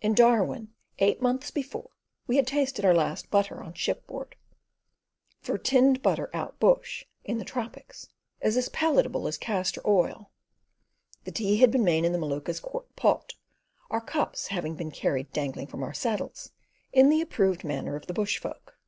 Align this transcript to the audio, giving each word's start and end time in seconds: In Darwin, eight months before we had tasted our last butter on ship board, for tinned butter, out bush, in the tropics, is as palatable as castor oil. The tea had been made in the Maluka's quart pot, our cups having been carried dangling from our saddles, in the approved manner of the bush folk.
In 0.00 0.14
Darwin, 0.14 0.72
eight 1.00 1.20
months 1.20 1.50
before 1.50 1.90
we 2.26 2.36
had 2.36 2.46
tasted 2.46 2.82
our 2.82 2.94
last 2.94 3.30
butter 3.30 3.62
on 3.62 3.74
ship 3.74 4.06
board, 4.06 4.34
for 5.42 5.58
tinned 5.58 6.00
butter, 6.00 6.30
out 6.32 6.58
bush, 6.58 7.04
in 7.24 7.36
the 7.36 7.44
tropics, 7.44 8.08
is 8.40 8.56
as 8.56 8.70
palatable 8.70 9.28
as 9.28 9.36
castor 9.36 9.82
oil. 9.86 10.30
The 11.24 11.32
tea 11.32 11.58
had 11.58 11.70
been 11.70 11.84
made 11.84 12.06
in 12.06 12.12
the 12.12 12.18
Maluka's 12.18 12.58
quart 12.58 12.96
pot, 12.96 13.34
our 13.90 14.00
cups 14.00 14.46
having 14.46 14.76
been 14.76 14.92
carried 14.92 15.30
dangling 15.34 15.66
from 15.66 15.82
our 15.82 15.92
saddles, 15.92 16.52
in 16.90 17.10
the 17.10 17.20
approved 17.20 17.62
manner 17.62 17.96
of 17.96 18.06
the 18.06 18.14
bush 18.14 18.38
folk. 18.38 18.78